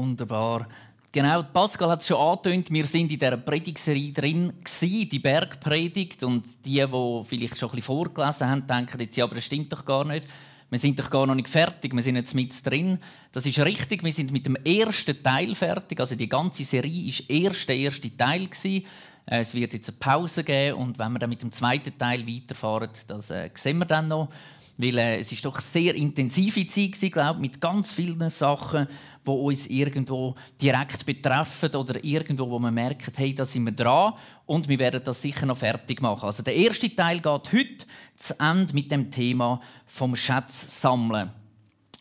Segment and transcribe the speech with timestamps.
[0.00, 0.66] Wunderbar.
[1.12, 6.22] Genau, Pascal hat es schon angetönt, wir sind in dieser Predigserie drin, die Bergpredigt.
[6.22, 9.70] Und die, die vielleicht schon ein bisschen vorgelesen haben, denken jetzt, ja, aber das stimmt
[9.70, 10.26] doch gar nicht.
[10.70, 12.98] Wir sind doch gar noch nicht fertig, wir sind jetzt mit drin.
[13.32, 16.00] Das ist richtig, wir sind mit dem ersten Teil fertig.
[16.00, 18.48] Also die ganze Serie war der erste Teil.
[18.64, 18.80] Äh,
[19.26, 22.88] es wird jetzt eine Pause geben und wenn wir dann mit dem zweiten Teil weiterfahren,
[23.06, 24.30] das äh, sehen wir dann noch.
[24.80, 28.86] Weil äh, es ist doch sehr intensive Zeit gewesen, glaub, mit ganz vielen Sachen,
[29.26, 34.14] die uns irgendwo direkt betreffen oder irgendwo, wo man merkt, hey, da sind wir dran
[34.46, 36.26] und wir werden das sicher noch fertig machen.
[36.26, 37.86] Also der erste Teil geht heute
[38.16, 41.30] zu Ende mit dem Thema vom Schatz sammeln.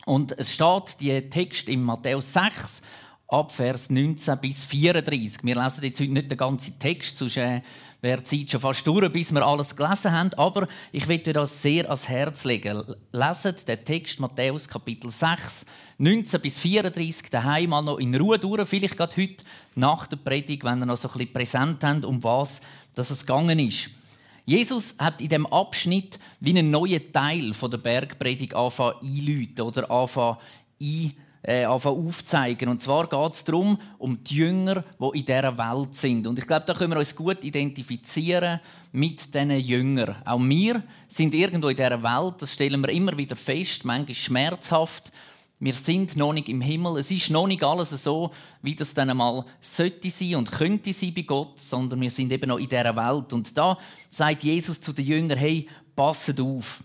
[0.05, 2.81] Und es steht, die Text in Matthäus 6,
[3.27, 5.43] ab Vers 19 bis 34.
[5.43, 7.61] Wir lesen jetzt heute nicht den ganzen Text, sonst äh,
[8.01, 10.33] wäre die Zeit schon fast durch, bis wir alles gelesen haben.
[10.35, 12.83] Aber ich möchte das sehr ans Herz legen.
[13.11, 15.65] Leset den Text Matthäus Kapitel 6,
[15.97, 18.67] 19 bis 34 daheim mal noch in Ruhe durch.
[18.67, 19.43] Vielleicht gerade heute
[19.75, 22.61] nach der Predigt, wenn ihr noch so ein bisschen präsent habt, um was
[22.95, 23.89] dass es gegangen ist.
[24.45, 29.89] Jesus hat in dem Abschnitt wie einen neuen Teil von der Bergpredigt anfangen einläuten oder
[29.89, 30.37] anfangen
[30.81, 32.69] ein äh, aufzeigen.
[32.69, 36.27] Und zwar geht es darum, um die Jünger, die in dieser Welt sind.
[36.27, 38.59] Und ich glaube, da können wir uns gut identifizieren
[38.91, 40.15] mit diesen Jüngern.
[40.25, 45.11] Auch wir sind irgendwo in dieser Welt, das stellen wir immer wieder fest, manchmal schmerzhaft.
[45.61, 46.97] Wir sind noch nicht im Himmel.
[46.97, 48.31] Es ist noch nicht alles so,
[48.61, 52.47] wie das dann einmal sollte sein und könnte sein bei Gott, sondern wir sind eben
[52.47, 53.33] noch in dieser Welt.
[53.33, 53.77] Und da
[54.09, 56.81] sagt Jesus zu den Jüngern, hey, passet auf.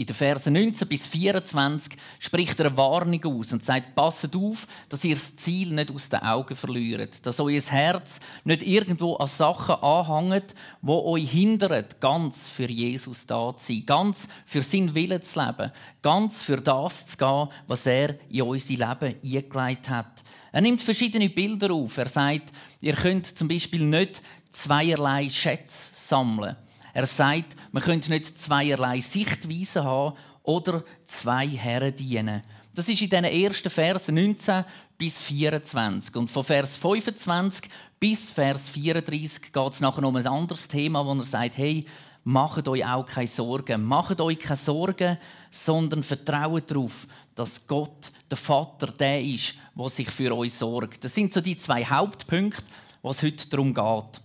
[0.00, 4.66] In den Versen 19 bis 24 spricht er eine Warnung aus und sagt: Passet auf,
[4.88, 9.28] dass ihr das Ziel nicht aus den Augen verliert, dass euer Herz nicht irgendwo an
[9.28, 15.22] Sachen anhängt, wo euch hindern, ganz für Jesus da zu sein, ganz für seinen Willen
[15.22, 20.24] zu leben, ganz für das zu gehen, was er in unser Leben eingelegt hat.
[20.50, 21.98] Er nimmt verschiedene Bilder auf.
[21.98, 26.56] Er sagt, ihr könnt zum Beispiel nicht zweierlei Schätze sammeln.
[26.92, 32.42] Er sagt, man könnte nicht zweierlei Sichtweisen haben oder zwei Herren dienen.
[32.74, 34.64] Das ist in den ersten Versen 19
[34.96, 36.14] bis 24.
[36.16, 37.68] Und von Vers 25
[37.98, 41.84] bis Vers 34 geht es nachher um ein anderes Thema, wo er sagt, hey,
[42.24, 43.84] macht euch auch keine Sorgen.
[43.84, 45.18] Macht euch keine Sorgen,
[45.50, 51.02] sondern vertraut darauf, dass Gott der Vater der ist, der sich für euch sorgt.
[51.04, 52.62] Das sind so die zwei Hauptpunkte,
[53.02, 54.22] was heute darum geht.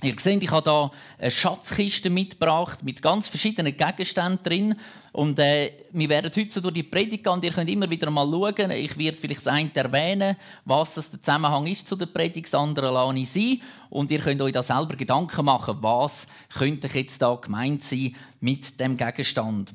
[0.00, 4.76] Ihr seht, ich habe hier eine Schatzkiste mitgebracht mit ganz verschiedenen Gegenständen drin.
[5.10, 8.08] Und äh, wir werden heute so durch die Predigt gehen und ihr könnt immer wieder
[8.08, 8.70] mal schauen.
[8.70, 12.54] Ich werde vielleicht das eine erwähnen, was das der Zusammenhang ist zu der Predigt, das
[12.54, 13.60] andere lasse ich sein.
[13.90, 18.78] Und ihr könnt euch da selber Gedanken machen, was könnte jetzt da gemeint sein mit
[18.78, 19.74] dem Gegenstand.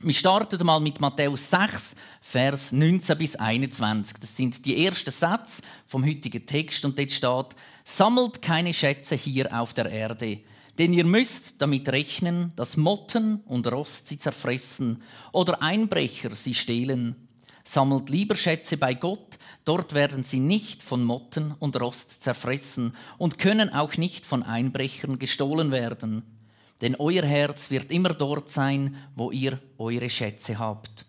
[0.00, 1.94] Wir starten mal mit Matthäus 6,
[2.28, 4.16] Vers 19 bis 21.
[4.18, 9.56] Das sind die ersten Sätze vom heutigen Text und dort steht, Sammelt keine Schätze hier
[9.56, 10.40] auf der Erde,
[10.76, 17.14] denn ihr müsst damit rechnen, dass Motten und Rost sie zerfressen oder Einbrecher sie stehlen.
[17.62, 23.38] Sammelt lieber Schätze bei Gott, dort werden sie nicht von Motten und Rost zerfressen und
[23.38, 26.24] können auch nicht von Einbrechern gestohlen werden.
[26.80, 31.06] Denn euer Herz wird immer dort sein, wo ihr eure Schätze habt.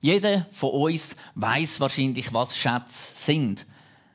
[0.00, 3.66] Jeder von uns weiß wahrscheinlich, was Schätze sind.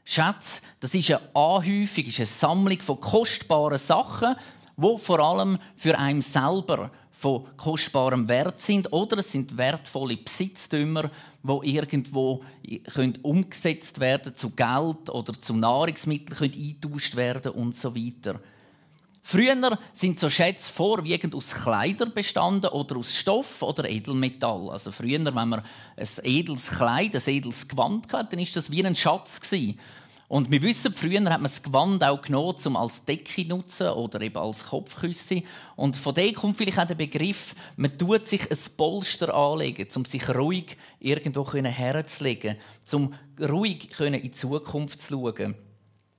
[0.04, 4.36] Schätze, das ist eine Anhäufung, eine Sammlung von kostbaren Sachen,
[4.78, 11.10] wo vor allem für einen selber von kostbarem Wert sind oder es sind wertvolle Besitztümer,
[11.44, 12.44] wo irgendwo
[13.22, 18.40] umgesetzt werden zu Geld oder zu Nahrungsmitteln können eingetauscht werden und so weiter.
[19.28, 24.70] Früher sind so Schätze vorwiegend aus Kleidern bestanden oder aus Stoff oder Edelmetall.
[24.70, 25.54] Also früher, wenn man
[25.98, 29.42] ein edles Kleid, ein edles Gewand hatte, dann ist das wie ein Schatz.
[30.28, 33.90] Und wir wissen, früher hat man das Gewand auch genommen, um als Decke zu nutzen
[33.90, 35.42] oder eben als Kopfküsse.
[35.76, 40.06] Und von dem kommt vielleicht auch der Begriff, man tut sich ein Polster anlegen, um
[40.06, 42.58] sich ruhig irgendwo herzulegen,
[42.92, 45.56] um ruhig in die Zukunft zu schauen.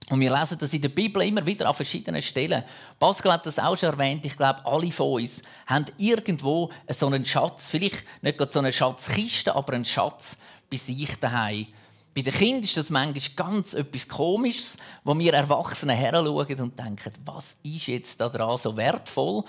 [0.08, 2.62] Und wir lesen das in der Bibel immer wieder an verschiedenen Stellen.
[2.99, 4.25] Pascal hat das auch schon erwähnt.
[4.25, 7.64] Ich glaube, alle von uns haben irgendwo so einen Schatz.
[7.69, 10.37] Vielleicht nicht gerade so eine Schatzkiste, aber einen Schatz
[10.70, 11.67] bei sich daheim.
[12.14, 17.12] Bei den Kindern ist das manchmal ganz etwas Komisches, wo wir Erwachsene heranschauen und denken,
[17.25, 19.44] was ist jetzt daran so wertvoll?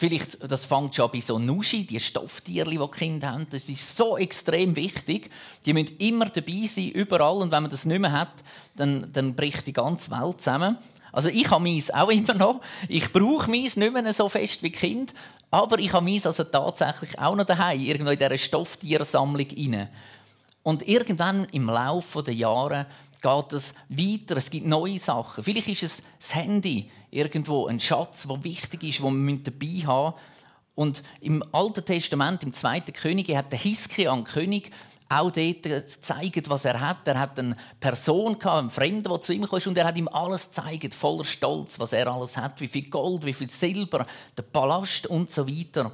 [0.00, 3.46] Vielleicht, das fängt schon bei so Nuschi, die Stofftierli, die, Kinder haben.
[3.50, 5.28] Das ist so extrem wichtig.
[5.66, 7.36] Die müssen immer dabei sein, überall.
[7.36, 8.32] Und wenn man das nicht mehr hat,
[8.76, 10.78] dann, dann bricht die ganze Welt zusammen.
[11.12, 12.62] Also ich habe meins auch immer noch.
[12.88, 15.12] Ich brauche meins nicht mehr so fest wie Kind.
[15.50, 19.90] Aber ich habe meins also tatsächlich auch noch daheim, irgendwo in dieser Stofftiersammlung rein.
[20.62, 22.86] Und irgendwann im Laufe der Jahre
[23.20, 25.44] geht es weiter, es gibt neue Sachen.
[25.44, 30.14] Vielleicht ist es das Handy, irgendwo ein Schatz, der wichtig ist, den wir dabei haben
[30.74, 34.70] Und im Alten Testament, im zweiten König, hat der Hiskia, ein König,
[35.10, 37.06] auch dort gezeigt, was er hat.
[37.06, 40.46] Er hat eine Person, einen Fremden, der zu ihm kam, und er hat ihm alles
[40.46, 44.06] gezeigt, voller Stolz, was er alles hat, wie viel Gold, wie viel Silber,
[44.36, 45.90] der Palast und so weiter.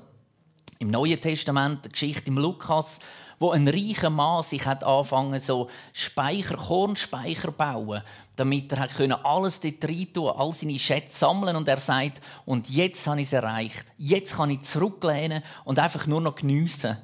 [0.79, 2.99] Im Neuen Testament, die Geschichte im Lukas,
[3.38, 8.02] wo ein reicher Mann sich hat anfangen so Speicher, Kornspeicher bauen,
[8.36, 12.70] damit er hat alles dort rein tun, all seine Schätze sammeln und er sagt, und
[12.70, 13.86] jetzt habe ich es erreicht.
[13.98, 16.96] Jetzt kann ich zurücklehnen und einfach nur noch geniessen.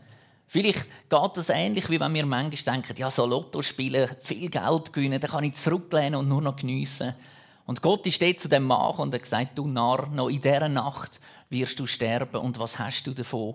[0.46, 4.92] Vielleicht geht es ähnlich, wie wenn wir manchmal denken, ja, so Lotto spielen, viel Geld
[4.92, 7.14] gewinnen, dann kann ich zurücklehnen und nur noch geniessen.
[7.64, 10.68] Und Gott ist dort zu dem Mann und hat gesagt, du Narr, noch in dieser
[10.68, 13.54] Nacht wirst du sterben und was hast du davon?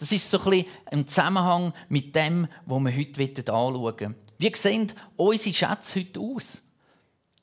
[0.00, 4.16] Das ist so ein bisschen im Zusammenhang mit dem, was wir heute anschauen wollen.
[4.38, 6.62] Wie sehen unsere Schätze heute aus?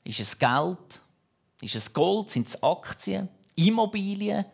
[0.02, 1.00] Ist es Geld?
[1.62, 2.30] Ist es Gold?
[2.30, 3.28] Sind es Aktien?
[3.54, 4.44] Immobilien?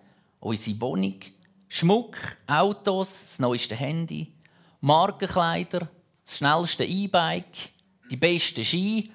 [0.41, 1.19] Unsere Wohnung?
[1.67, 2.19] Schmuck?
[2.47, 3.09] Autos?
[3.23, 4.35] Das neueste Handy?
[4.83, 5.89] Markenkleider?
[6.27, 7.71] Das schnellste E-Bike?
[8.11, 9.11] Die besten Ski?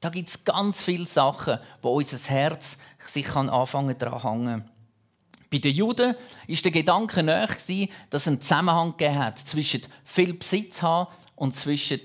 [0.00, 4.64] Da gibt es ganz viele Sachen, wo unser Herz sich anfangen daran hängen.
[5.50, 7.48] Bei den Juden war der Gedanke nahe,
[8.10, 12.00] dass es einen Zusammenhang hat zwischen viel Besitz haben und zwischen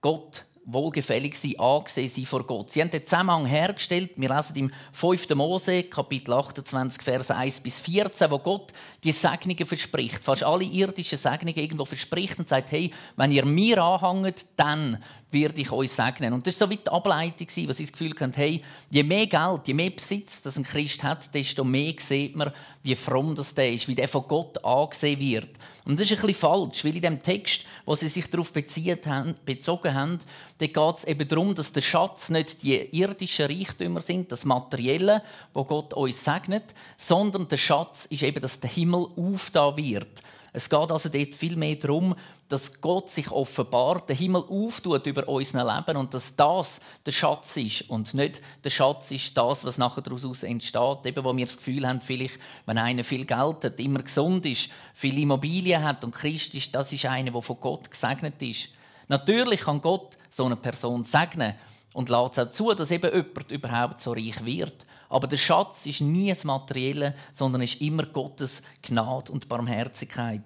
[0.00, 2.72] Gott wohlgefällig sein, angesehen sein vor Gott.
[2.72, 4.10] Sie haben den Zusammenhang hergestellt.
[4.16, 5.28] Wir lesen im 5.
[5.36, 8.72] Mose, Kapitel 28, Vers 1 bis 14, wo Gott
[9.04, 10.24] die Segnungen verspricht.
[10.24, 14.98] Fast alle irdischen Segnungen irgendwo verspricht und sagt, hey, wenn ihr mir anhängt, dann
[15.36, 16.32] werde ich euch segnen.
[16.32, 19.26] Und das war so wie die Ableitung, was ich das Gefühl hatte, hey, je mehr
[19.26, 22.52] Geld, je mehr Besitz das ein Christ hat, desto mehr sieht man,
[22.82, 25.50] wie fromm das der ist, wie der von Gott angesehen wird.
[25.84, 29.94] Und das ist ein bisschen falsch, weil in dem Text, wo sie sich darauf bezogen
[29.94, 30.18] haben,
[30.58, 35.22] da geht es eben darum, dass der Schatz nicht die irdischen Reichtümer sind, das Materielle,
[35.52, 36.64] wo Gott uns segnet,
[36.96, 40.22] sondern der Schatz ist eben, dass der Himmel aufda wird.
[40.56, 42.14] Es geht also dort viel mehr darum,
[42.48, 47.58] dass Gott sich offenbart, der Himmel auftut über unser Leben und dass das der Schatz
[47.58, 51.04] ist und nicht der Schatz ist das, was nachher daraus entsteht.
[51.04, 54.70] Eben, wo wir das Gefühl haben, vielleicht, wenn einer viel Geld hat, immer gesund ist,
[54.94, 58.70] viele Immobilien hat und Christ ist, das ist einer, der von Gott gesegnet ist.
[59.08, 61.52] Natürlich kann Gott so eine Person segnen
[61.92, 64.86] und lässt auch zu, dass eben jemand überhaupt so reich wird.
[65.08, 70.42] Aber der Schatz ist nie das Materielle, sondern ist immer Gottes Gnade und Barmherzigkeit.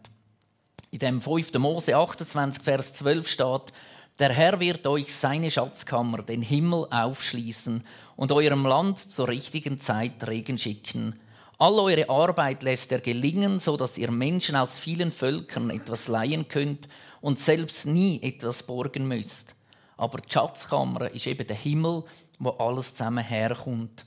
[0.91, 1.55] In dem 5.
[1.55, 3.73] Mose 28, Vers 12 steht,
[4.19, 7.83] der Herr wird euch seine Schatzkammer, den Himmel, aufschließen
[8.17, 11.19] und eurem Land zur richtigen Zeit Regen schicken.
[11.57, 16.49] All eure Arbeit lässt er gelingen, so dass ihr Menschen aus vielen Völkern etwas leihen
[16.49, 16.87] könnt
[17.23, 19.55] und selbst nie etwas borgen müsst.
[19.97, 22.05] Aber die Schatzkammer ist eben der Himmel,
[22.39, 24.05] wo alles zusammen herkommt.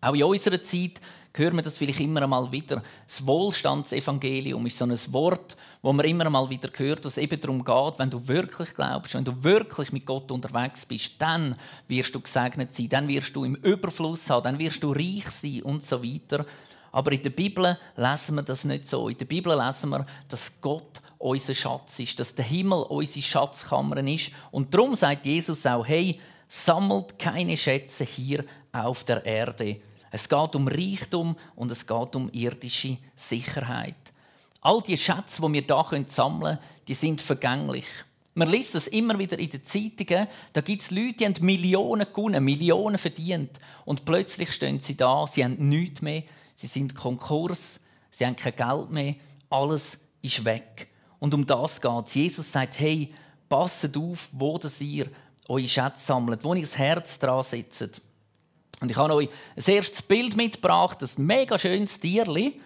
[0.00, 1.00] Auch in unserer Zeit
[1.34, 2.82] hören wir das vielleicht immer einmal wieder.
[3.06, 7.40] Das Wohlstandsevangelium ist so ein Wort, wo man immer einmal wieder hört, dass es eben
[7.40, 11.54] darum geht, wenn du wirklich glaubst, wenn du wirklich mit Gott unterwegs bist, dann
[11.88, 15.62] wirst du gesegnet sein, dann wirst du im Überfluss haben, dann wirst du reich sein
[15.62, 16.46] und so weiter.
[16.92, 19.08] Aber in der Bibel lesen wir das nicht so.
[19.08, 23.98] In der Bibel lesen wir, dass Gott unser Schatz ist, dass der Himmel unsere Schatzkammer
[23.98, 24.30] ist.
[24.50, 26.18] Und darum sagt Jesus auch, hey,
[26.48, 29.76] sammelt keine Schätze hier auf der Erde,
[30.16, 33.94] es geht um Reichtum und es geht um irdische Sicherheit.
[34.62, 36.58] All die Schätze, die wir hier sammeln können,
[36.88, 37.84] die sind vergänglich.
[38.32, 40.26] Man liest das immer wieder in den Zeitungen.
[40.54, 43.58] Da gibt es Leute, die haben Millionen gewonnen, Millionen verdient.
[43.84, 46.22] Und plötzlich stehen sie da, sie haben nichts mehr,
[46.54, 47.78] sie sind Konkurs,
[48.10, 49.14] sie haben kein Geld mehr,
[49.50, 50.88] alles ist weg.
[51.18, 52.14] Und um das geht es.
[52.14, 53.12] Jesus sagt, hey,
[53.50, 55.08] passet auf, wo das ihr
[55.46, 58.00] eure Schätze sammelt, wo ihr das Herz dran setzt.
[58.80, 62.60] Und ich habe euch ein erstes Bild mitgebracht, ein mega schönes Tierli.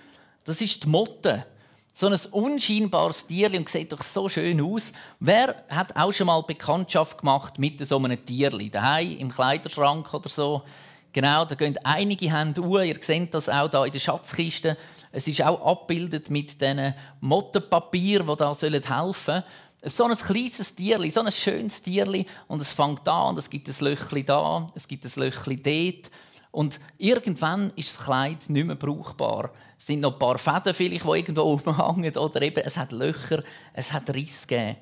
[0.44, 1.46] Das ist die Motte.
[1.92, 4.92] So ein unscheinbares Tierli und sieht doch so schön aus.
[5.18, 8.70] Wer hat auch schon mal Bekanntschaft gemacht mit so einem Tierli?
[8.70, 10.62] Daheim, im Kleiderschrank oder so?
[11.12, 12.84] Genau, da gehen einige Hände uhr.
[12.84, 14.76] Ihr seht das auch da in der Schatzkiste.
[15.12, 18.84] Es ist auch abgebildet mit diesen Mottenpapier, die da helfen
[19.24, 19.44] sollen.
[19.82, 23.66] So ein kleines Tierli, so ein schönes Tierli und es fängt an und es gibt
[23.68, 26.10] ein Löchli da, es gibt ein Löchli dort
[26.50, 29.50] und irgendwann ist das Kleid nicht mehr brauchbar.
[29.78, 32.92] Es sind noch ein paar Fäden vielleicht, die irgendwo oben hängen oder eben es hat
[32.92, 34.76] Löcher, es hat Riss gegeben.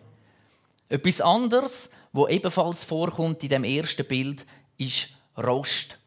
[0.88, 4.46] Etwas anderes, wo ebenfalls vorkommt in dem ersten Bild,
[4.78, 5.98] ist Rost.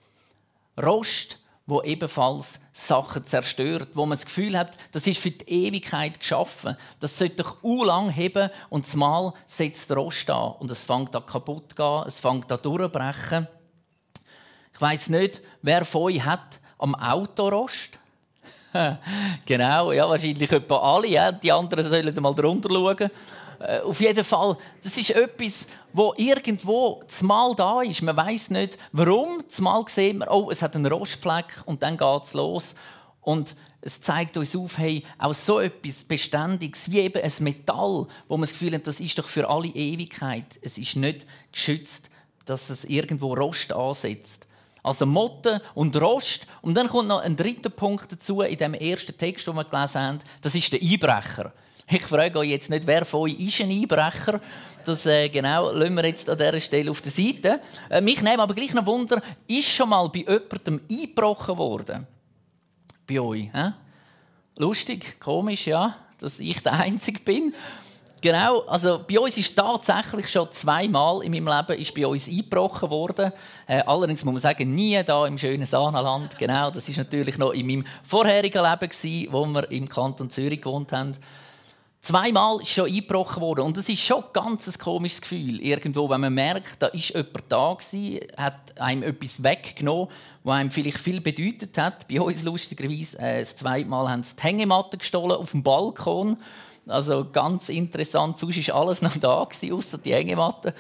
[0.81, 1.37] Rost,
[1.71, 6.75] wo ebenfalls Sachen zerstört, wo man das Gefühl hat, das ist für die Ewigkeit geschaffen.
[6.99, 11.25] Das sollte doch lang heben und zumal setzt der Rost an und es fängt an
[11.25, 13.47] kaputt zu gehen, es fängt an durchzubrechen.
[14.73, 17.97] Ich weiß nicht, wer von euch hat am Auto Rost?
[19.45, 21.07] genau, ja, wahrscheinlich etwa alle.
[21.07, 21.31] Ja.
[21.31, 23.09] Die anderen sollen mal drunter schauen.
[23.61, 28.01] Äh, auf jeden Fall, das ist etwas, wo irgendwo zumal da ist.
[28.01, 29.43] Man weiß nicht, warum.
[29.47, 32.75] Zumal sieht man, oh, es hat einen Rostfleck und dann geht es los.
[33.21, 38.37] Und es zeigt uns auf, hey, auch so etwas Beständiges wie eben ein Metall, wo
[38.37, 40.59] man das Gefühl hat, das ist doch für alle Ewigkeit.
[40.61, 42.09] Es ist nicht geschützt,
[42.45, 44.47] dass es irgendwo Rost ansetzt.
[44.83, 46.47] Also Motte und Rost.
[46.61, 50.01] Und dann kommt noch ein dritter Punkt dazu in dem ersten Text, den wir gelesen
[50.01, 50.19] haben.
[50.41, 51.53] Das ist der Einbrecher.
[51.93, 54.39] Ich frage euch jetzt nicht, wer von euch ist ein Einbrecher.
[54.85, 57.59] Das äh, genau lassen wir jetzt an dieser Stelle auf der Seite.
[57.89, 62.07] Äh, mich nehmen aber gleich noch Wunder, ist schon mal bei jemandem eingebrochen worden?
[63.05, 63.49] Bei euch?
[63.53, 63.73] Hä?
[64.57, 67.53] Lustig, komisch, ja, dass ich der Einzige bin.
[68.21, 72.89] Genau, also bei uns ist tatsächlich schon zweimal in meinem Leben ist bei uns eingebrochen
[72.89, 73.33] worden.
[73.67, 76.37] Äh, allerdings muss man sagen, nie da im schönen Sahnenland.
[76.37, 80.61] Genau, das ist natürlich noch in meinem vorherigen Leben gewesen, wo wir im Kanton Zürich
[80.61, 81.17] gewohnt haben.
[82.01, 86.21] Zweimal ist schon eingebrochen worden und es ist schon ganz ein komisches Gefühl irgendwo, wenn
[86.21, 90.07] man merkt, da ist jemand da gewesen, hat einem etwas weggenommen,
[90.43, 92.07] was einem vielleicht viel bedeutet hat.
[92.07, 96.37] Bei uns lustigerweise äh, das zweite Mal haben sie die Hängematte gestohlen auf dem Balkon.
[96.87, 100.73] Also ganz interessant, sonst war alles noch da außer die Hängematte.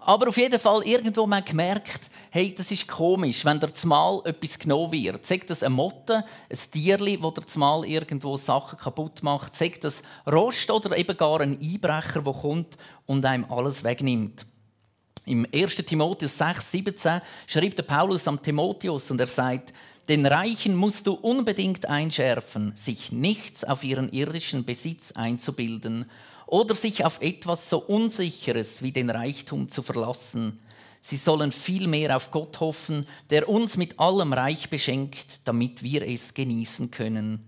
[0.00, 4.58] Aber auf jeden Fall irgendwo man gemerkt, hey, das ist komisch, wenn der zumal etwas
[4.58, 5.24] genommen wird.
[5.24, 9.54] Sagt das eine Motte, ein Tierli, wo der zumal irgendwo Sachen kaputt macht.
[9.54, 12.76] Sagt das Rost oder eben gar ein Einbrecher, der kommt
[13.06, 14.44] und einem alles wegnimmt.
[15.24, 15.76] Im 1.
[15.76, 19.72] Timotheus 6, 17 schreibt Paulus am Timotheus und er sagt,
[20.06, 26.04] den Reichen musst du unbedingt einschärfen, sich nichts auf ihren irdischen Besitz einzubilden
[26.44, 30.60] oder sich auf etwas so Unsicheres wie den Reichtum zu verlassen.
[31.08, 36.34] Sie sollen vielmehr auf Gott hoffen, der uns mit allem Reich beschenkt, damit wir es
[36.34, 37.44] genießen können.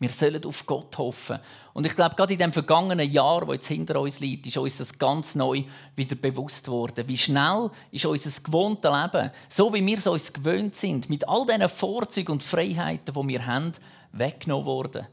[0.00, 1.38] Wir sollen auf Gott hoffen.
[1.74, 4.78] Und ich glaube, gerade in dem vergangenen Jahr, das jetzt hinter uns liegt, ist uns
[4.78, 5.62] das ganz neu
[5.94, 7.06] wieder bewusst worden.
[7.06, 11.46] Wie schnell ist unser gewohntes Leben, so wie wir es uns gewöhnt sind, mit all
[11.46, 13.74] diesen Vorzügen und Freiheiten, die wir haben,
[14.10, 15.06] weggenommen worden.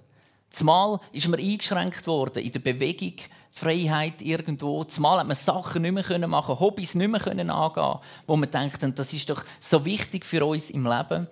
[0.49, 3.13] Zumal ist man eingeschränkt worden in der Bewegung,
[3.51, 4.83] Freiheit irgendwo.
[4.85, 9.13] Zumal hat man Sachen nicht mehr machen Hobbys nicht mehr angehen wo man denkt, das
[9.13, 11.27] ist doch so wichtig für uns im Leben.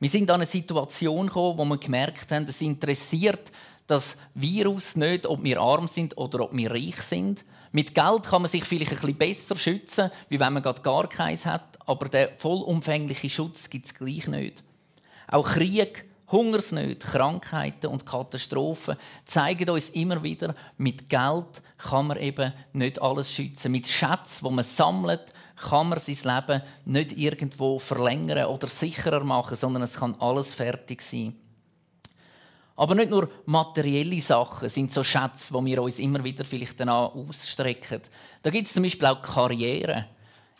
[0.00, 3.52] Wir sind an eine Situation gekommen, wo wir gemerkt haben, es interessiert
[3.86, 7.44] das Virus nicht, ob wir arm sind oder ob wir reich sind.
[7.72, 11.08] Mit Geld kann man sich vielleicht ein bisschen besser schützen, wie wenn man gerade gar
[11.08, 14.62] keins hat, aber der vollumfängliche Schutz gibt es gleich nicht.
[15.26, 22.52] Auch Krieg, Hungersnöte, Krankheiten und Katastrophen zeigen uns immer wieder, mit Geld kann man eben
[22.72, 23.72] nicht alles schützen.
[23.72, 29.56] Mit Schätzen, wo man sammelt, kann man sein Leben nicht irgendwo verlängern oder sicherer machen,
[29.56, 31.34] sondern es kann alles fertig sein.
[32.76, 37.12] Aber nicht nur materielle Sachen sind so Schätze, wo wir uns immer wieder vielleicht danach
[37.14, 38.02] ausstrecken.
[38.42, 40.06] Da gibt es zum Beispiel auch Karriere.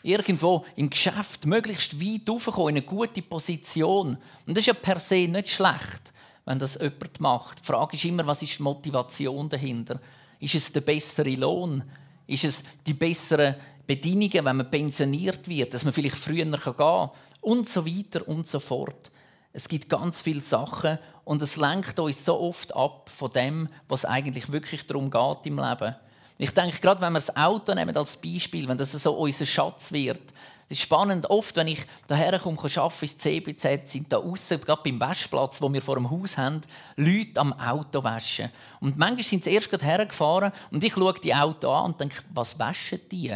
[0.01, 4.17] Irgendwo im Geschäft möglichst weit raufkommen, in eine gute Position.
[4.45, 6.13] Und das ist ja per se nicht schlecht,
[6.45, 7.59] wenn das jemand macht.
[7.59, 9.99] Die Frage ist immer, was ist die Motivation dahinter?
[10.39, 11.83] Ist es der bessere Lohn?
[12.27, 17.09] Ist es die besseren Bedingungen, wenn man pensioniert wird, dass man vielleicht früher gehen kann?
[17.41, 19.11] Und so weiter und so fort.
[19.51, 24.05] Es gibt ganz viele Sachen und es lenkt uns so oft ab von dem, was
[24.05, 25.95] eigentlich wirklich darum geht im Leben.
[26.41, 29.91] Ich denke, gerade wenn wir das Auto nehmen als Beispiel, wenn das so unser Schatz
[29.91, 30.21] wird,
[30.69, 31.29] das ist spannend.
[31.29, 35.71] Oft, wenn ich daher komme, arbeite ins CBZ, sind da außen, gerade beim Waschplatz, wo
[35.73, 36.61] wir vor dem Haus haben,
[36.95, 38.49] Leute am Auto waschen.
[38.79, 42.57] Und manchmal sind sie erst hergefahren und ich schaue die Auto an und denke, was
[42.57, 43.35] waschen die?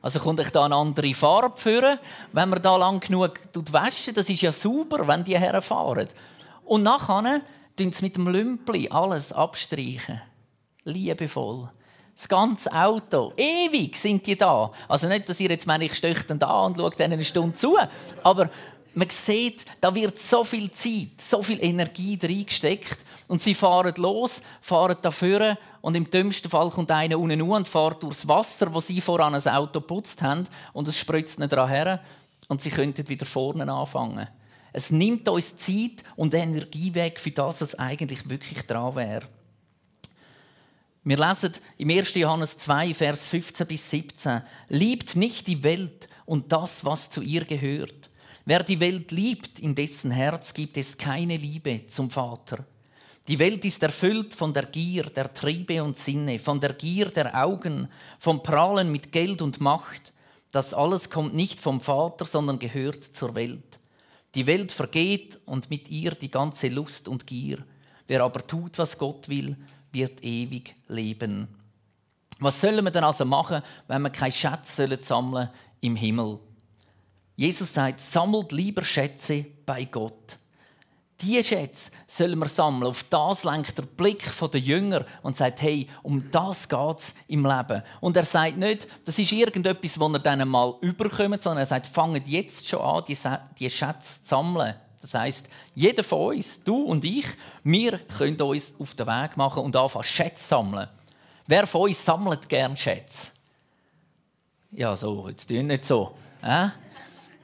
[0.00, 2.00] Also kommt ich da eine andere Farbe führen,
[2.32, 3.38] wenn man da lang genug
[3.70, 4.14] waschen.
[4.14, 6.08] Das ist ja super, wenn die herfahren.
[6.64, 7.40] Und nachher
[7.76, 10.20] tun sie mit dem Lümpli alles abstreichen.
[10.82, 11.70] Liebevoll.
[12.14, 13.32] Das ganze Auto.
[13.36, 14.70] Ewig sind die da.
[14.88, 17.76] Also nicht, dass ihr jetzt meine, ich stöche da und schaue ihnen eine Stunde zu.
[18.22, 18.50] Aber
[18.94, 22.98] man sieht, da wird so viel Zeit, so viel Energie reingesteckt.
[23.28, 28.02] Und sie fahren los, fahren dafür und im dümmsten Fall kommt einer unten und fährt
[28.02, 32.00] durchs Wasser, wo sie voran ein Auto putzt haben und es spritzt nicht daran her
[32.48, 34.28] und sie könnten wieder vorne anfangen.
[34.72, 39.22] Es nimmt uns Zeit und Energie weg, für das es eigentlich wirklich dran wäre.
[41.04, 42.14] Wir lesen im 1.
[42.14, 44.40] Johannes 2, Vers 15 bis 17.
[44.68, 48.08] Liebt nicht die Welt und das, was zu ihr gehört.
[48.44, 52.64] Wer die Welt liebt, in dessen Herz gibt es keine Liebe zum Vater.
[53.26, 57.34] Die Welt ist erfüllt von der Gier der Triebe und Sinne, von der Gier der
[57.44, 57.88] Augen,
[58.20, 60.12] vom Prahlen mit Geld und Macht.
[60.52, 63.80] Das alles kommt nicht vom Vater, sondern gehört zur Welt.
[64.36, 67.58] Die Welt vergeht und mit ihr die ganze Lust und Gier.
[68.06, 69.56] Wer aber tut, was Gott will,
[69.92, 71.48] wird ewig leben.
[72.40, 75.48] Was sollen wir denn also machen, wenn wir keine Schätze sammeln
[75.80, 76.38] im Himmel?
[77.36, 80.38] Jesus sagt, sammelt lieber Schätze bei Gott.
[81.20, 82.90] Diese Schätze sollen wir sammeln.
[82.90, 87.46] Auf das lenkt der Blick der Jünger und sagt, hey, um das geht es im
[87.46, 87.82] Leben.
[88.00, 91.86] Und er sagt nicht, das ist irgendetwas, das ihr dann mal überkommt, sondern er sagt,
[91.86, 94.74] fangt jetzt schon an, die Schätze zu sammeln.
[95.02, 97.26] Das heißt, jeder von uns, du und ich,
[97.64, 100.88] wir können uns auf den Weg machen und anfangen, Schätze sammeln.
[101.46, 103.28] Wer von uns sammelt gern Schätze?
[104.70, 106.14] Ja, so, jetzt tun nicht so.
[106.40, 106.68] Äh?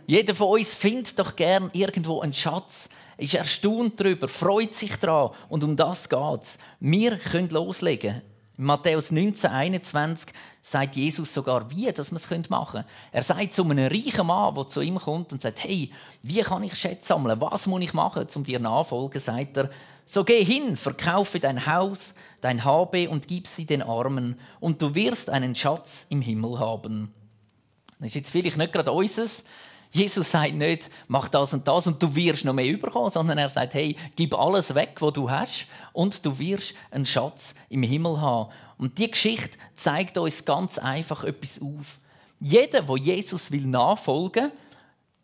[0.07, 2.89] Jeder von uns findet doch gern irgendwo einen Schatz,
[3.19, 6.59] ist erstaunt darüber, freut sich daran und um das geht es.
[6.81, 8.23] Wir können loslegen.
[8.59, 12.85] In Matthäus 19, 21 sagt Jesus sogar, wie dass man es machen können.
[13.13, 15.93] Er sagt zu einem reichen Mann, der zu ihm kommt und sagt, hey,
[16.25, 17.41] wie kann ich Schätze sammeln?
[17.41, 19.21] Was muss ich machen, um dir nachfolgen?
[19.21, 19.71] Sagt er,
[20.05, 24.93] so geh hin, verkaufe dein Haus, dein Habe und gib sie den Armen und du
[24.95, 27.15] wirst einen Schatz im Himmel haben.
[28.01, 29.45] Das ist jetzt vielleicht nicht gerade unseres,
[29.91, 33.49] Jesus sagt nicht, mach das und das und du wirst noch mehr überkommen, sondern er
[33.49, 38.21] sagt, hey, gib alles weg, was du hast und du wirst einen Schatz im Himmel
[38.21, 38.51] haben.
[38.77, 41.99] Und die Geschichte zeigt uns ganz einfach etwas auf.
[42.41, 44.53] Jeder, wo Jesus will nachfolgen,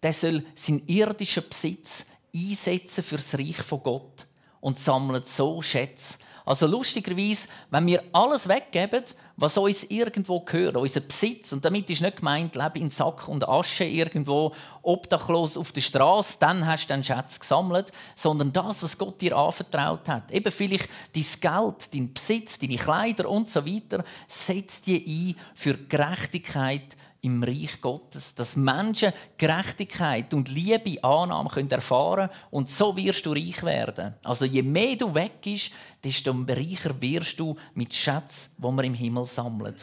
[0.03, 2.05] der soll seinen irdischen Besitz
[2.35, 4.27] einsetzen für das Reich von Gott
[4.61, 6.15] und sammelt so Schätze.
[6.45, 9.05] Also lustigerweise, wenn wir alles weggeben,
[9.37, 11.53] was uns irgendwo gehört, unser Besitz.
[11.53, 16.37] Und damit ist nicht gemeint, lebe in Sack und Asche irgendwo obdachlos auf der Straße,
[16.39, 20.31] dann hast du den Schatz gesammelt, sondern das, was Gott dir anvertraut hat.
[20.31, 25.77] Eben vielleicht dein Geld, dein Besitz, deine Kleider und so weiter, setzt die ein für
[25.77, 33.25] Gerechtigkeit, im Reich Gottes, dass Menschen Gerechtigkeit und Liebe, Annahme können erfahren und so wirst
[33.25, 34.15] du reich werden.
[34.23, 35.71] Also je mehr du weg bist,
[36.03, 39.75] desto reicher wirst du mit Schätzen, wo wir im Himmel sammeln.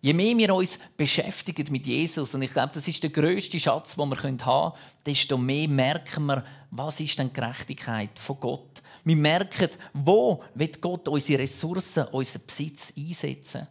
[0.00, 3.96] Je mehr wir uns beschäftigen mit Jesus, und ich glaube, das ist der größte Schatz,
[3.96, 4.72] den wir haben können,
[5.04, 8.82] desto mehr merken wir, was ist denn Gerechtigkeit von Gott.
[9.04, 13.66] Wir merken, wo wird Gott unsere Ressourcen, unseren Besitz einsetzen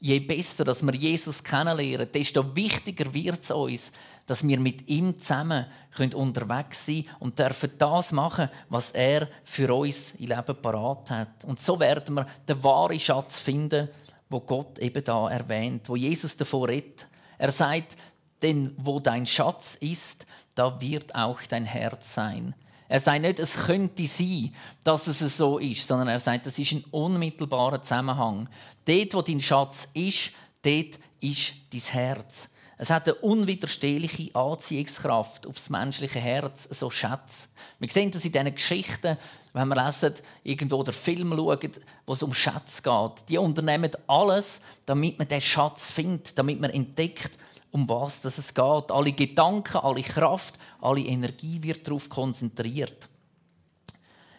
[0.00, 3.92] je besser dass wir Jesus kennenlernen, desto wichtiger wird es uns,
[4.26, 5.66] dass wir mit ihm zusammen
[6.14, 11.44] unterwegs sein können und dürfen das machen, was er für uns im Leben parat hat.
[11.44, 13.88] Und so werden wir den wahren Schatz finden,
[14.28, 17.06] wo Gott eben da erwähnt, wo Jesus davor redet.
[17.36, 17.96] Er sagt,
[18.42, 22.54] denn wo dein Schatz ist, da wird auch dein Herz sein.
[22.90, 26.72] Er sagt nicht, es könnte sein, dass es so ist, sondern er sagt, das ist
[26.72, 28.48] ein unmittelbarer Zusammenhang.
[28.84, 32.48] Dort, wo dein Schatz ist, dort ist dein Herz.
[32.78, 37.46] Es hat eine unwiderstehliche Anziehungskraft auf das menschliche Herz, so Schätze.
[37.78, 39.16] Wir sehen das in diesen Geschichten,
[39.52, 41.70] wenn wir lesen, irgendwo oder Film schauen,
[42.06, 43.28] wo es um Schätze geht.
[43.28, 47.38] Die unternehmen alles, damit man den Schatz findet, damit man entdeckt,
[47.70, 48.90] um was es geht.
[48.90, 53.08] Alle Gedanken, alle Kraft, alle Energie wird darauf konzentriert.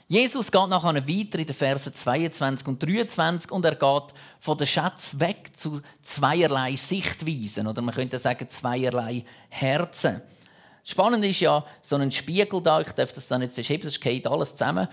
[0.08, 4.66] Jesus geht nachher weiter in den Versen 22 und 23 und er geht von der
[4.66, 10.22] Schatz weg zu zweierlei Sichtweisen oder man könnte sagen zweierlei Herzen.
[10.84, 14.28] Spannend ist ja so ein Spiegel da, ich darf das da nicht verschieben, sonst geht
[14.28, 14.90] alles zusammen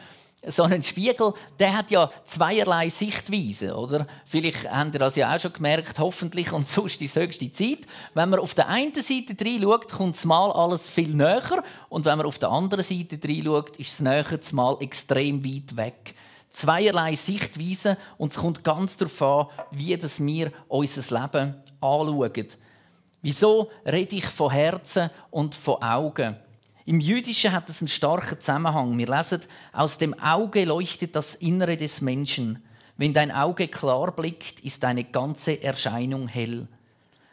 [0.46, 4.06] so ein Spiegel, der hat ja zweierlei Sichtweisen, oder?
[4.24, 7.80] Vielleicht habt ihr das ja auch schon gemerkt, hoffentlich und sonst die höchste Zeit.
[8.14, 12.18] Wenn man auf der einen Seite reinschaut, kommt das Mal alles viel näher und wenn
[12.18, 16.14] man auf der anderen Seite reinschaut, ist das näher Mal extrem weit weg.
[16.50, 22.48] Zweierlei Sichtweisen und es kommt ganz darauf an, wie das wir unser Leben anschauen.
[23.20, 26.36] Wieso rede ich von Herzen und von Augen?
[26.88, 28.96] Im Jüdischen hat es einen starken Zusammenhang.
[28.96, 29.42] Wir lesen,
[29.74, 32.64] aus dem Auge leuchtet das Innere des Menschen.
[32.96, 36.66] Wenn dein Auge klar blickt, ist deine ganze Erscheinung hell.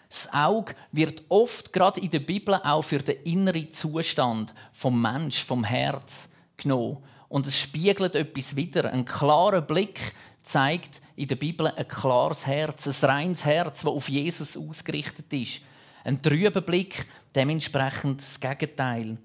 [0.09, 5.45] Das Auge wird oft, gerade in der Bibel, auch für den inneren Zustand vom Mensch,
[5.45, 6.97] vom Herz genommen.
[7.29, 8.91] Und es spiegelt etwas wieder.
[8.91, 14.09] Ein klarer Blick zeigt in der Bibel ein klares Herz, ein reines Herz, das auf
[14.09, 15.61] Jesus ausgerichtet ist.
[16.03, 19.17] Ein trüber Blick, dementsprechend das Gegenteil.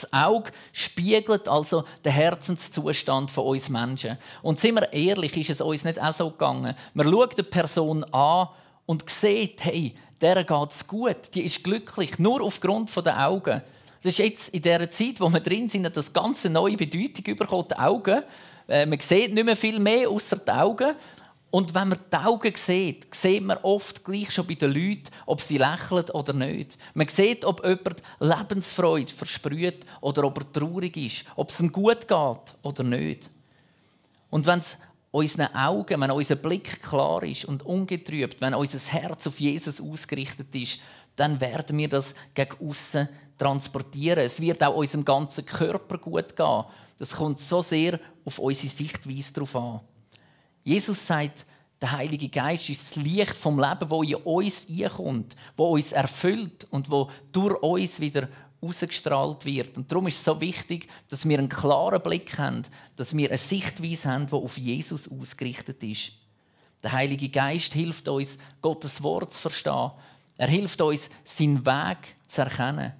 [0.00, 4.16] Das Auge spiegelt also den Herzenszustand von uns Menschen.
[4.40, 6.74] Und sind wir ehrlich, ist es uns nicht auch so gegangen.
[6.94, 8.48] Man schaut eine Person an
[8.86, 13.60] und sieht, hey, der geht es gut, die ist glücklich, nur aufgrund der Augen.
[14.02, 17.36] Das ist jetzt in dieser Zeit, wo wir drin sind, hat das ganze neue Bedeutung
[17.36, 18.22] bekommen, die Augen.
[18.68, 20.94] Äh, man sieht nicht mehr viel mehr außer die Augen.
[21.52, 25.42] Und wenn man die Augen sieht, sieht man oft gleich schon bei den Leuten, ob
[25.42, 26.78] sie lächeln oder nicht.
[26.94, 32.08] Man sieht, ob jemand Lebensfreude versprüht oder ob er traurig ist, ob es ihm gut
[32.08, 33.28] geht oder nicht.
[34.30, 34.78] Und wenn es
[35.10, 40.54] unseren Augen, wenn unser Blick klar ist und ungetrübt, wenn unser Herz auf Jesus ausgerichtet
[40.54, 40.78] ist,
[41.16, 44.20] dann werden wir das gegen außen transportieren.
[44.20, 46.64] Es wird auch unserem ganzen Körper gut gehen.
[46.98, 49.80] Das kommt so sehr auf unsere Sichtweise darauf an.
[50.64, 51.46] Jesus sagt,
[51.80, 56.66] der Heilige Geist ist das Licht vom Leben, wo in uns einkommt, wo uns erfüllt
[56.70, 58.28] und wo durch uns wieder
[58.60, 59.76] ausgestrahlt wird.
[59.76, 62.62] Und darum ist es so wichtig, dass wir einen klaren Blick haben,
[62.94, 66.12] dass wir eine Sichtweise haben, die auf Jesus ausgerichtet ist.
[66.84, 69.90] Der Heilige Geist hilft uns, Gottes Wort zu verstehen.
[70.36, 72.92] Er hilft uns, seinen Weg zu erkennen.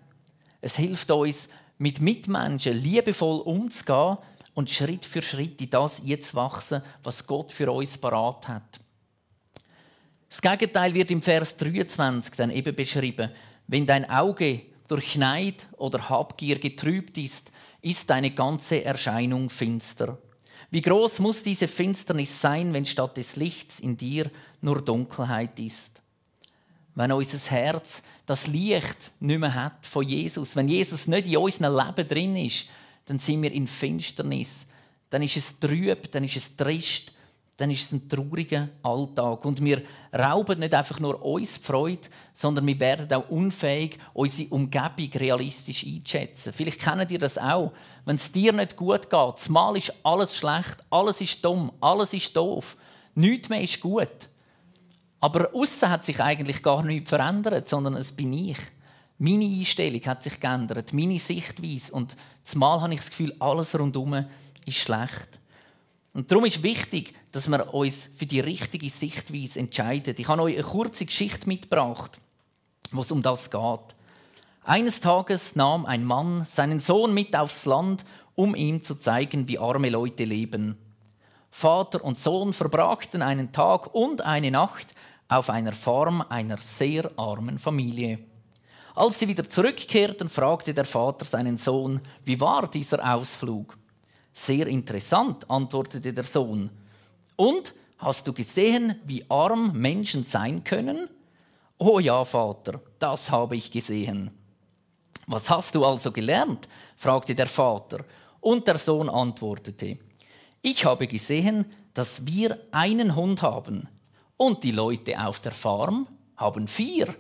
[0.61, 1.49] Es hilft uns,
[1.79, 4.19] mit Mitmenschen liebevoll umzugehen
[4.55, 8.81] und Schritt für Schritt in das einzuwachsen, was Gott für uns parat hat.
[10.29, 13.31] Das Gegenteil wird im Vers 23 dann eben beschrieben.
[13.67, 17.51] Wenn dein Auge durch Neid oder Habgier getrübt ist,
[17.83, 20.19] ist deine ganze Erscheinung finster.
[20.71, 24.31] Wie groß muss diese Finsternis sein, wenn statt des Lichts in dir
[24.63, 26.01] nur Dunkelheit ist?
[26.95, 31.77] Wenn unser Herz das Licht nicht mehr hat von Jesus, wenn Jesus nicht in unserem
[31.77, 32.67] Leben drin ist,
[33.07, 34.67] dann sind wir in Finsternis.
[35.11, 37.13] Dann ist es trüb, dann ist es trist,
[37.57, 39.45] dann ist es ein trauriger Alltag.
[39.45, 44.49] Und wir rauben nicht einfach nur uns die Freude, sondern wir werden auch unfähig, unsere
[44.49, 46.53] Umgebung realistisch einzuschätzen.
[46.53, 47.73] Vielleicht kennen ihr das auch.
[48.05, 52.35] Wenn es dir nicht gut geht, mal ist alles schlecht, alles ist dumm, alles ist
[52.35, 52.77] doof,
[53.15, 54.29] nichts mehr ist gut.
[55.21, 58.59] Aber außen hat sich eigentlich gar nichts verändert, sondern es bin ich.
[59.25, 61.93] Meine Einstellung hat sich geändert, meine Sichtweise.
[61.93, 64.27] Und zumal habe ich das Gefühl, alles rundherum
[64.67, 65.39] ist schlecht.
[66.13, 70.17] Und darum ist wichtig, dass wir uns für die richtige Sichtweise entscheiden.
[70.19, 72.19] Ich habe euch eine kurze Geschichte mitgebracht,
[72.91, 73.95] wo es um das geht.
[74.65, 78.05] Eines Tages nahm ein Mann seinen Sohn mit aufs Land,
[78.35, 80.77] um ihm zu zeigen, wie arme Leute leben.
[81.53, 84.89] Vater und Sohn verbrachten einen Tag und eine Nacht
[85.29, 88.19] auf einer Farm einer sehr armen Familie.
[88.95, 93.79] Als sie wieder zurückkehrten, fragte der Vater seinen Sohn, wie war dieser Ausflug?
[94.33, 96.71] Sehr interessant, antwortete der Sohn.
[97.37, 101.09] Und hast du gesehen, wie arm Menschen sein können?
[101.79, 104.31] Oh ja, Vater, das habe ich gesehen.
[105.27, 106.69] Was hast du also gelernt?
[106.97, 108.05] fragte der Vater.
[108.41, 109.99] Und der Sohn antwortete,
[110.61, 113.89] ich habe gesehen, dass wir einen Hund haben
[114.37, 117.15] und die Leute auf der Farm haben vier.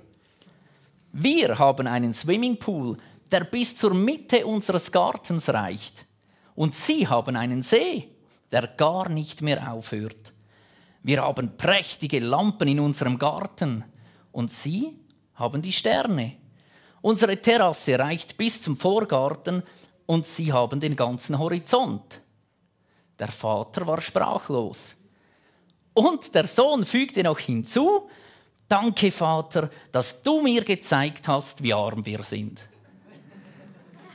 [1.13, 2.97] Wir haben einen Swimmingpool,
[3.31, 6.07] der bis zur Mitte unseres Gartens reicht.
[6.55, 8.09] Und sie haben einen See,
[8.51, 10.33] der gar nicht mehr aufhört.
[11.03, 13.85] Wir haben prächtige Lampen in unserem Garten
[14.31, 14.99] und sie
[15.35, 16.37] haben die Sterne.
[17.01, 19.63] Unsere Terrasse reicht bis zum Vorgarten
[20.07, 22.21] und sie haben den ganzen Horizont.
[23.19, 24.97] Der Vater war sprachlos.
[25.95, 28.09] Und der Sohn fügte noch hinzu,
[28.73, 32.59] Danke, Vater, dass du mir gezeigt hast, wie arm wir sind.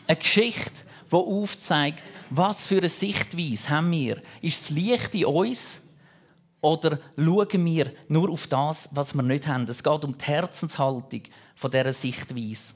[0.08, 0.72] Eine Geschichte,
[1.12, 4.20] die aufzeigt, was für eine Sichtweise haben wir.
[4.42, 5.80] Ist das Licht in uns
[6.60, 9.66] oder schauen wir nur auf das, was wir nicht haben?
[9.70, 11.22] Es geht um die Herzenshaltung
[11.56, 12.74] von dieser Sichtweise.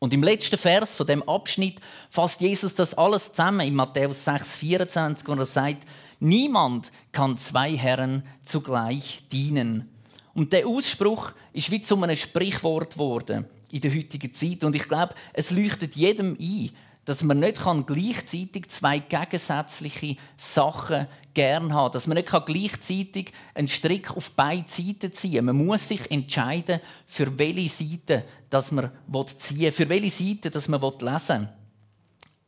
[0.00, 4.58] Und im letzten Vers von dem Abschnitt fasst Jesus das alles zusammen in Matthäus 6,
[4.58, 5.86] 24, wo er sagt,
[6.20, 9.88] niemand kann zwei Herren zugleich dienen.
[10.34, 14.64] Und der Ausspruch ist wie zu einem Sprichwort geworden in der heutigen Zeit.
[14.64, 16.70] Und ich glaube, es leuchtet jedem ein,
[17.04, 24.16] dass man nicht gleichzeitig zwei gegensätzliche Sachen gern haben dass man nicht gleichzeitig einen Strick
[24.16, 25.56] auf beide Seiten ziehen kann.
[25.56, 28.90] Man muss sich entscheiden, für welche Seite dass man
[29.38, 31.48] ziehen will, für welche Seite dass man lesen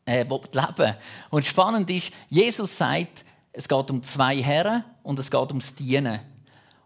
[0.07, 0.97] äh, leben
[1.31, 6.21] Und spannend ist, Jesus sagt, es geht um zwei Herren und es geht ums Dienen.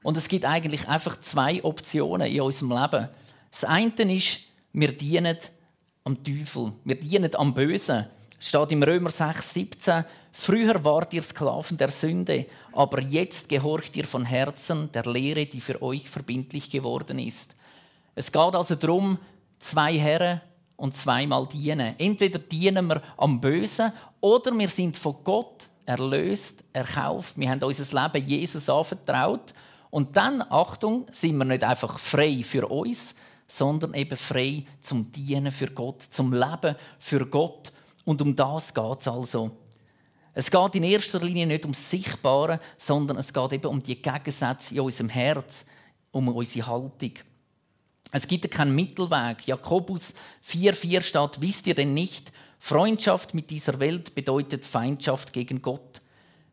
[0.03, 3.09] Und es gibt eigentlich einfach zwei Optionen in unserem Leben.
[3.51, 4.41] Das eine ist,
[4.73, 5.37] wir dienen
[6.05, 6.73] am Teufel.
[6.85, 8.07] Wir dienen am Bösen.
[8.39, 10.05] Es steht im Römer 6, 17.
[10.33, 15.61] Früher wart ihr Sklaven der Sünde, aber jetzt gehorcht ihr von Herzen der Lehre, die
[15.61, 17.55] für euch verbindlich geworden ist.
[18.15, 19.19] Es geht also darum,
[19.59, 20.41] zwei Herren
[20.77, 21.95] und zweimal dienen.
[21.99, 27.35] Entweder dienen wir am Bösen oder wir sind von Gott erlöst, erkauft.
[27.37, 29.53] Wir haben unser Leben Jesus anvertraut
[29.91, 33.15] Und dann, Achtung, sind wir nicht einfach frei für uns,
[33.49, 37.73] sondern eben frei zum Dienen für Gott, zum Leben für Gott.
[38.05, 39.51] Und um das geht es also.
[40.33, 44.01] Es geht in erster Linie nicht um das Sichtbare, sondern es geht eben um die
[44.01, 45.65] Gegensätze in unserem Herz,
[46.13, 47.13] um unsere Haltung.
[48.13, 49.47] Es gibt keinen Mittelweg.
[49.47, 50.13] Jakobus
[50.49, 56.01] 4,4 steht, wisst ihr denn nicht, Freundschaft mit dieser Welt bedeutet Feindschaft gegen Gott.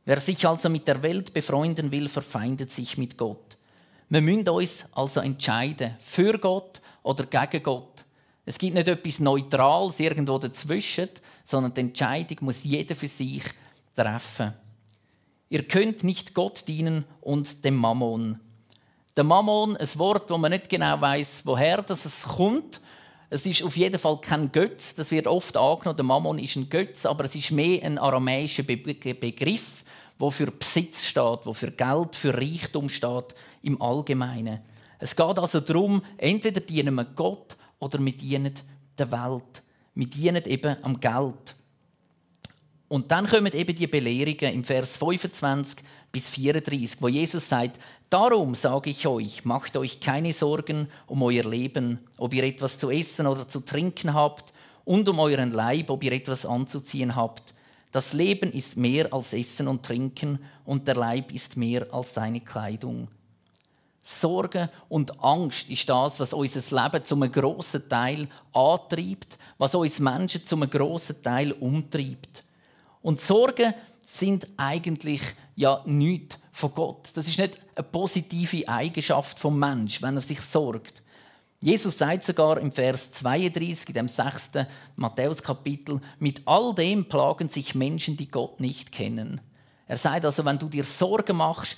[0.08, 3.58] Wer sich also mit der Welt befreunden will, verfeindet sich mit Gott.
[4.08, 8.06] Wir müssen uns also entscheiden, für Gott oder gegen Gott.
[8.46, 11.10] Es gibt nicht etwas Neutrales irgendwo dazwischen,
[11.44, 13.44] sondern die Entscheidung muss jeder für sich
[13.98, 14.54] treffen.
[15.50, 18.40] Ihr könnt nicht Gott dienen und dem Mammon.
[19.18, 22.80] Der Mammon, ein Wort, wo man nicht genau weiß, woher das kommt.
[23.30, 24.96] Es ist auf jeden Fall kein Götz.
[24.96, 25.98] Das wird oft angenommen.
[25.98, 29.84] Der Mammon ist ein Götz, aber es ist mehr ein aramäischer Begriff,
[30.20, 34.60] wo für Besitz steht, wo für Geld, für Reichtum steht im Allgemeinen.
[35.00, 38.54] Es geht also darum, entweder dienen wir Gott oder wir dienen
[38.98, 39.64] der Welt.
[39.94, 41.56] Wir dienen eben am Geld.
[42.88, 48.56] Und dann kommen eben die Belehrungen im Vers 25 bis 34, wo Jesus sagt, darum
[48.56, 53.28] sage ich euch, macht euch keine Sorgen um euer Leben, ob ihr etwas zu essen
[53.28, 54.54] oder zu trinken habt,
[54.88, 57.54] und um euren Leib, ob ihr etwas anzuziehen habt.
[57.98, 62.42] Das Leben ist mehr als Essen und Trinken, und der Leib ist mehr als seine
[62.42, 63.08] Kleidung.
[64.04, 70.46] Sorge und Angst ist das, was unser Leben zum grossen Teil antreibt, was uns Menschen
[70.46, 72.44] zum grossen Teil umtreibt.
[73.02, 73.74] Und Sorgen
[74.06, 75.24] sind eigentlich
[75.56, 77.10] ja nichts von Gott.
[77.16, 81.02] Das ist nicht eine positive Eigenschaft vom Mensch, wenn er sich sorgt.
[81.60, 87.74] Jesus sagt sogar im Vers 32, in dem sechsten Matthäus-Kapitel, mit all dem plagen sich
[87.74, 89.42] Menschen, die Gott nicht kennen.
[89.88, 91.76] Er sagt also, wenn du dir Sorgen machst,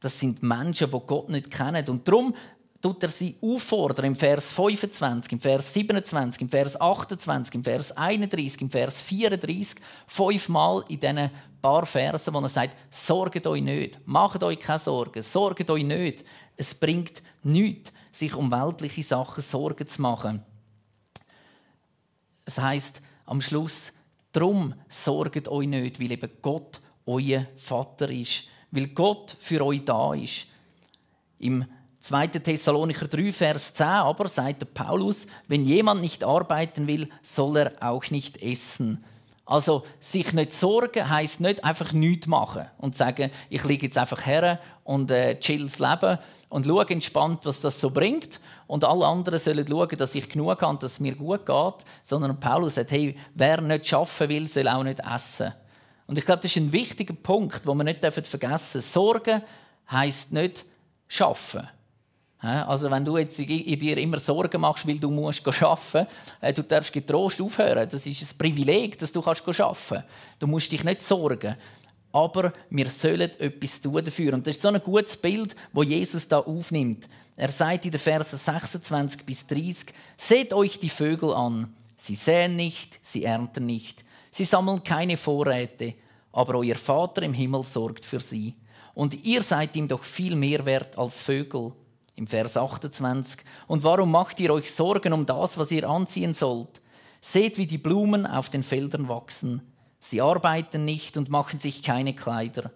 [0.00, 1.86] das sind Menschen, die Gott nicht kennen.
[1.88, 2.34] Und darum
[2.80, 7.92] tut er sie auffordern im Vers 25, im Vers 27, im Vers 28, im Vers
[7.92, 13.98] 31, im Vers 34, fünfmal in diesen paar Versen, wo er sagt, sorgt euch nicht,
[14.06, 16.24] macht euch keine Sorgen, sorgt euch nicht.
[16.56, 20.42] Es bringt nichts, sich um weltliche Sachen Sorgen zu machen.
[22.44, 23.92] Es heißt am Schluss,
[24.32, 30.14] drum sorgt euch nicht, weil eben Gott euer Vater ist, weil Gott für euch da
[30.14, 30.46] ist.
[31.38, 31.64] Im
[32.00, 32.28] 2.
[32.28, 38.10] Thessalonicher 3, Vers 10 aber sagt Paulus, wenn jemand nicht arbeiten will, soll er auch
[38.10, 39.04] nicht essen.
[39.44, 44.26] Also sich nicht sorgen heißt nicht einfach nichts machen und sagen, ich liege jetzt einfach
[44.26, 48.40] her und äh, chill das Leben und schaue entspannt, was das so bringt.
[48.66, 51.74] Und alle anderen sollen schauen, dass ich genug habe, dass es mir gut geht.
[52.04, 55.52] Sondern Paulus sagt, hey, wer nicht schaffen will, soll auch nicht essen.
[56.06, 58.80] Und ich glaube, das ist ein wichtiger Punkt, den wir nicht vergessen dürfen.
[58.80, 59.42] Sorgen
[59.90, 60.64] heißt nicht
[61.06, 61.68] schaffen.
[62.40, 66.06] Also wenn du jetzt in dir immer Sorgen machst, weil du musst arbeiten
[66.40, 67.86] musst, du darfst getrost aufhören.
[67.90, 70.04] Das ist ein Privileg, dass du arbeiten kannst.
[70.38, 71.56] Du musst dich nicht sorgen.
[72.12, 74.34] Aber wir sollen etwas tun dafür.
[74.34, 77.08] Und das ist so ein gutes Bild, wo Jesus da aufnimmt.
[77.36, 81.74] Er sagt in den Versen 26 bis 30, Seht euch die Vögel an.
[81.96, 84.04] Sie säen nicht, sie ernten nicht.
[84.30, 85.94] Sie sammeln keine Vorräte.
[86.32, 88.54] Aber euer Vater im Himmel sorgt für sie.
[88.94, 91.72] Und ihr seid ihm doch viel mehr wert als Vögel
[92.16, 93.40] im Vers 28.
[93.68, 96.80] Und warum macht ihr euch Sorgen um das, was ihr anziehen sollt?
[97.20, 99.62] Seht, wie die Blumen auf den Feldern wachsen.
[100.00, 102.70] Sie arbeiten nicht und machen sich keine Kleider.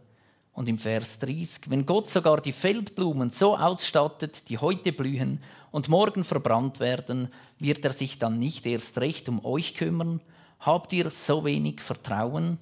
[0.53, 5.89] Und im Vers 30, wenn Gott sogar die Feldblumen so ausstattet, die heute blühen und
[5.89, 10.21] morgen verbrannt werden, wird er sich dann nicht erst recht um euch kümmern?
[10.61, 12.59] Habt ihr so wenig Vertrauen?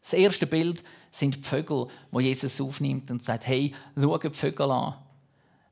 [0.00, 4.70] Das erste Bild sind die Vögel, wo Jesus aufnimmt und sagt: Hey, schau die Vögel
[4.70, 4.94] an.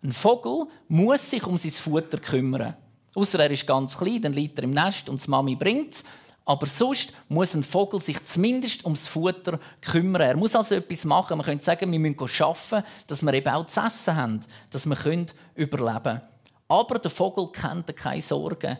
[0.03, 2.75] Ein Vogel muss sich um sein Futter kümmern.
[3.15, 6.05] Außer er ist ganz klein, dann liegt er im Nest und die Mami bringt es.
[6.47, 10.21] Aber sonst muss ein Vogel sich zumindest ums Futter kümmern.
[10.23, 11.39] Er muss also etwas machen.
[11.39, 15.27] Man könnte sagen, wir müssen arbeiten, dass wir eben auch zu essen haben, dass wir
[15.55, 16.21] überleben können.
[16.69, 18.77] Aber der Vogel kennt keine Sorgen.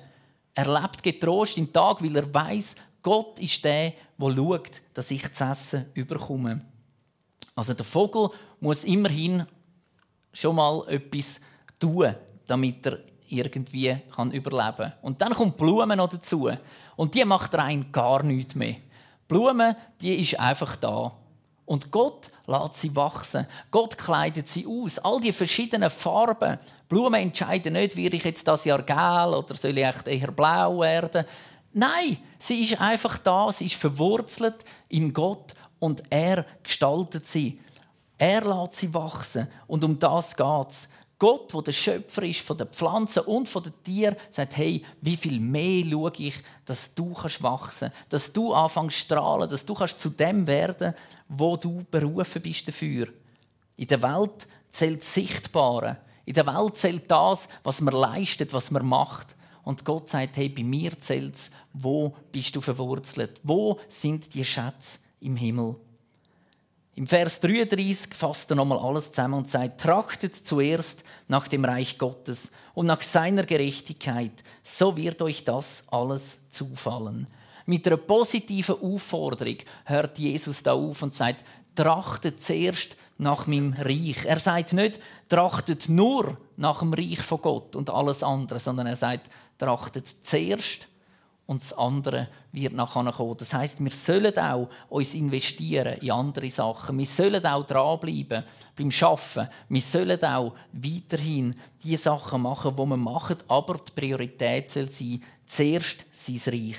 [0.55, 5.33] Er lebt getrost im Tag, weil er weiß, Gott ist der, der schaut, dass ich
[5.33, 6.61] zu essen überkomme.
[7.55, 9.47] Also der Vogel muss immerhin
[10.33, 11.41] schon mal etwas
[11.79, 12.15] tun,
[12.47, 12.99] damit er
[13.37, 14.93] irgendwie kann überleben kann.
[15.03, 16.51] Und dann kommt Blumen noch dazu.
[16.97, 18.77] Und die macht rein gar nichts mehr.
[19.29, 21.13] Blume, die ist einfach da.
[21.67, 23.47] Und Gott lässt sie wachsen.
[23.71, 24.99] Gott kleidet sie aus.
[24.99, 26.59] All die verschiedenen Farben.
[26.89, 30.81] Blumen entscheiden nicht, wie ich jetzt das Jahr gel oder soll ich echt eher blau
[30.81, 31.25] werden.
[31.73, 33.51] Nein, sie ist einfach da.
[33.51, 37.61] Sie ist verwurzelt in Gott und er gestaltet sie.
[38.19, 39.49] Er lässt sie wachsen.
[39.67, 40.89] Und um das geht es.
[41.19, 45.17] Gott, der der Schöpfer ist von den Pflanzen und von den Tieren, sagt, hey, wie
[45.17, 49.75] viel mehr schaue ich, dass du kannst wachsen dass du anfängst zu strahlen, dass du
[49.75, 50.95] kannst zu dem werden
[51.29, 53.09] wo du berufen bist dafür.
[53.77, 55.99] In der Welt zählt das Sichtbare.
[56.25, 59.35] In der Welt zählt das, was man leistet, was man macht.
[59.63, 63.41] Und Gott sagt, hey, bei mir zählt es, wo bist du verwurzelt?
[63.43, 65.77] Wo sind die Schätze im Himmel?
[66.97, 71.99] Im Vers 33 fasst er nochmal alles zusammen und sagt, trachtet zuerst nach dem Reich
[71.99, 77.27] Gottes und nach seiner Gerechtigkeit, so wird euch das alles zufallen.
[77.67, 81.43] Mit einer positiven Aufforderung hört Jesus da auf und sagt,
[81.75, 84.25] trachtet zuerst nach meinem Reich.
[84.25, 88.97] Er sagt nicht, trachtet nur nach dem Reich von Gott und alles andere, sondern er
[88.97, 90.87] sagt, trachtet zuerst
[91.47, 93.37] und das andere wird nachher kommen.
[93.37, 96.99] Das heißt, wir sollen auch uns investieren in andere Sachen.
[96.99, 98.45] Wir sollen auch dranbleiben
[98.77, 99.49] beim Schaffen.
[99.69, 105.23] Wir sollen auch weiterhin die Sachen machen, die wir machen, aber die Priorität soll sein,
[105.47, 106.79] zuerst sein Reich.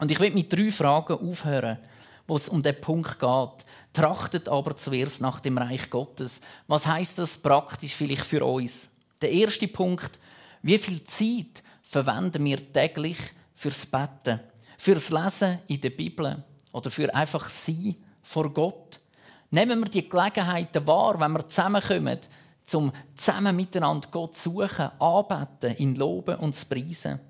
[0.00, 1.78] Und ich will mit drei Fragen aufhören,
[2.26, 3.66] wo es um den Punkt geht.
[3.92, 6.40] Trachtet aber zuerst nach dem Reich Gottes.
[6.66, 8.88] Was heißt das praktisch vielleicht für uns?
[9.20, 10.18] Der erste Punkt:
[10.62, 13.18] Wie viel Zeit verwenden wir täglich
[13.62, 14.40] fürs Betten,
[14.76, 18.98] fürs Lesen in der Bibel oder für einfach Sein vor Gott.
[19.50, 22.18] Nehmen wir die Gelegenheiten wahr, wenn wir zusammenkommen,
[22.64, 27.20] zum zusammen miteinander Gott suchen, anbeten, ihn loben und zu preisen.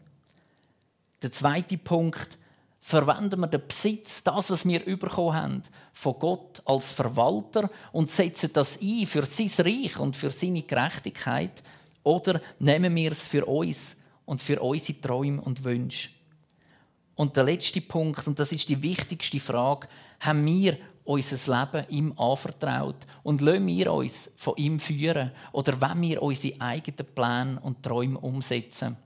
[1.20, 2.38] Der zweite Punkt,
[2.80, 8.50] verwenden wir den Besitz, das, was wir bekommen haben, von Gott als Verwalter und setzen
[8.54, 11.62] das ein für sein Reich und für seine Gerechtigkeit,
[12.04, 16.21] oder nehmen wir es für uns und für unsere Träume und Wünsche?
[17.14, 19.88] Und der letzte Punkt, und das ist die wichtigste Frage,
[20.20, 26.00] haben wir unser Leben ihm anvertraut und lassen wir uns von ihm führen oder wenn
[26.00, 28.96] wir unsere eigenen Pläne und Träume umsetzen.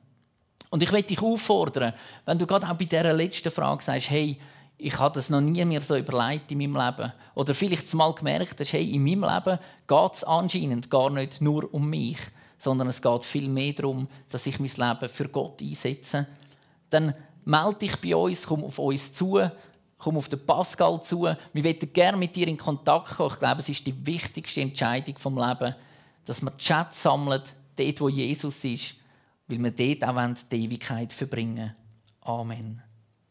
[0.71, 4.39] Und ich möchte dich auffordern, wenn du gerade auch bei dieser letzten Frage sagst, hey,
[4.79, 7.13] ich habe das noch nie mehr so überlegt in meinem Leben.
[7.35, 11.73] Oder vielleicht mal gemerkt hast, hey, in meinem Leben geht es anscheinend gar nicht nur
[11.73, 12.19] um mich,
[12.59, 16.27] sondern es geht viel mehr darum, dass ich mein Leben für Gott einsetze.
[16.91, 17.15] Dann
[17.47, 19.41] melde dich bei uns, komm auf uns zu,
[19.97, 21.23] komm auf den Pascal zu.
[21.53, 23.31] Wir wollen gerne mit dir in Kontakt kommen.
[23.33, 25.75] Ich glaube, es ist die wichtigste Entscheidung vom Leben,
[26.25, 27.43] dass wir Chat sammeln,
[27.77, 28.95] dort, wo Jesus ist,
[29.47, 31.75] weil wir dort auch die Ewigkeit verbringen
[32.27, 32.83] Amen.